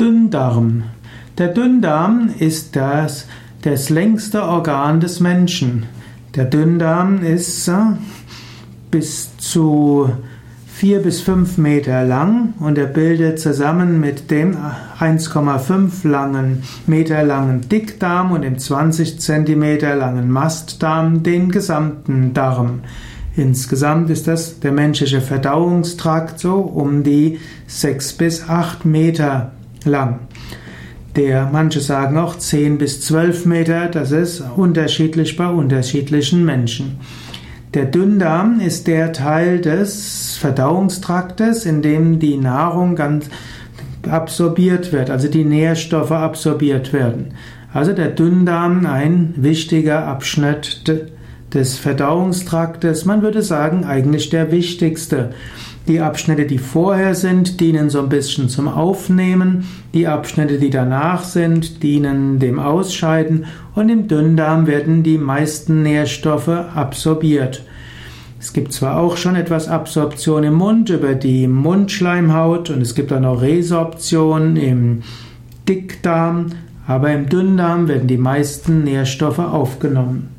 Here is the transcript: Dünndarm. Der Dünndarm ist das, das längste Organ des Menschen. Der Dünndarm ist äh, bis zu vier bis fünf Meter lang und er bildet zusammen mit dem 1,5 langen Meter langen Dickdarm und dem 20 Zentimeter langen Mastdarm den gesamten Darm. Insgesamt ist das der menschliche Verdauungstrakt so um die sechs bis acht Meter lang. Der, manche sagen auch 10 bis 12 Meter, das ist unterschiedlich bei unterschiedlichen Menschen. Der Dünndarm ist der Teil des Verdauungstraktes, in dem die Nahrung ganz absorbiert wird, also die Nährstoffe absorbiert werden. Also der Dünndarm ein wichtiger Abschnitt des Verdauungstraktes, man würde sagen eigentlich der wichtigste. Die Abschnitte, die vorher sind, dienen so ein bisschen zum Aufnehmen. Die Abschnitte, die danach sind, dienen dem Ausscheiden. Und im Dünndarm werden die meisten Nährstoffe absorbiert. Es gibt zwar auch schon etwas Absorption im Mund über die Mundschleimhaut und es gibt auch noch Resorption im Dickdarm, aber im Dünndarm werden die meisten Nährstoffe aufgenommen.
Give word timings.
Dünndarm. 0.00 0.84
Der 1.38 1.48
Dünndarm 1.48 2.30
ist 2.38 2.76
das, 2.76 3.26
das 3.62 3.90
längste 3.90 4.42
Organ 4.42 5.00
des 5.00 5.20
Menschen. 5.20 5.86
Der 6.34 6.44
Dünndarm 6.44 7.22
ist 7.22 7.68
äh, 7.68 7.72
bis 8.90 9.36
zu 9.36 10.10
vier 10.66 11.00
bis 11.00 11.20
fünf 11.20 11.56
Meter 11.56 12.04
lang 12.04 12.54
und 12.58 12.76
er 12.76 12.86
bildet 12.86 13.38
zusammen 13.38 14.00
mit 14.00 14.32
dem 14.32 14.56
1,5 14.98 16.06
langen 16.06 16.64
Meter 16.88 17.22
langen 17.22 17.68
Dickdarm 17.68 18.32
und 18.32 18.42
dem 18.42 18.58
20 18.58 19.20
Zentimeter 19.20 19.94
langen 19.94 20.30
Mastdarm 20.30 21.22
den 21.22 21.50
gesamten 21.50 22.34
Darm. 22.34 22.80
Insgesamt 23.36 24.10
ist 24.10 24.26
das 24.26 24.58
der 24.58 24.72
menschliche 24.72 25.20
Verdauungstrakt 25.20 26.40
so 26.40 26.54
um 26.56 27.04
die 27.04 27.38
sechs 27.68 28.12
bis 28.12 28.48
acht 28.48 28.84
Meter 28.84 29.52
lang. 29.84 30.20
Der, 31.16 31.48
manche 31.52 31.80
sagen 31.80 32.16
auch 32.18 32.36
10 32.36 32.78
bis 32.78 33.00
12 33.02 33.46
Meter, 33.46 33.86
das 33.86 34.10
ist 34.10 34.42
unterschiedlich 34.56 35.36
bei 35.36 35.46
unterschiedlichen 35.46 36.44
Menschen. 36.44 36.98
Der 37.74 37.86
Dünndarm 37.86 38.60
ist 38.60 38.86
der 38.86 39.12
Teil 39.12 39.60
des 39.60 40.36
Verdauungstraktes, 40.40 41.66
in 41.66 41.82
dem 41.82 42.18
die 42.18 42.36
Nahrung 42.36 42.96
ganz 42.96 43.28
absorbiert 44.08 44.92
wird, 44.92 45.10
also 45.10 45.28
die 45.28 45.44
Nährstoffe 45.44 46.12
absorbiert 46.12 46.92
werden. 46.92 47.34
Also 47.72 47.92
der 47.92 48.08
Dünndarm 48.08 48.86
ein 48.86 49.34
wichtiger 49.36 50.06
Abschnitt 50.06 50.88
des 51.54 51.78
Verdauungstraktes, 51.78 53.04
man 53.04 53.22
würde 53.22 53.42
sagen 53.42 53.84
eigentlich 53.84 54.28
der 54.30 54.50
wichtigste. 54.50 55.30
Die 55.86 56.00
Abschnitte, 56.00 56.46
die 56.46 56.58
vorher 56.58 57.14
sind, 57.14 57.60
dienen 57.60 57.90
so 57.90 58.00
ein 58.00 58.08
bisschen 58.08 58.48
zum 58.48 58.68
Aufnehmen. 58.68 59.66
Die 59.92 60.06
Abschnitte, 60.06 60.58
die 60.58 60.70
danach 60.70 61.24
sind, 61.24 61.82
dienen 61.82 62.38
dem 62.38 62.58
Ausscheiden. 62.58 63.44
Und 63.74 63.90
im 63.90 64.08
Dünndarm 64.08 64.66
werden 64.66 65.02
die 65.02 65.18
meisten 65.18 65.82
Nährstoffe 65.82 66.48
absorbiert. 66.48 67.64
Es 68.40 68.52
gibt 68.52 68.72
zwar 68.72 68.98
auch 68.98 69.16
schon 69.16 69.36
etwas 69.36 69.68
Absorption 69.68 70.44
im 70.44 70.54
Mund 70.54 70.90
über 70.90 71.14
die 71.14 71.46
Mundschleimhaut 71.46 72.68
und 72.68 72.82
es 72.82 72.94
gibt 72.94 73.12
auch 73.12 73.20
noch 73.20 73.40
Resorption 73.40 74.56
im 74.56 75.02
Dickdarm, 75.66 76.48
aber 76.86 77.10
im 77.12 77.28
Dünndarm 77.28 77.88
werden 77.88 78.06
die 78.06 78.18
meisten 78.18 78.84
Nährstoffe 78.84 79.38
aufgenommen. 79.38 80.33